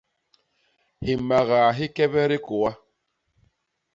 Himagaa 1.05 1.69
hikebet 1.77 2.29
hikôa. 2.35 2.71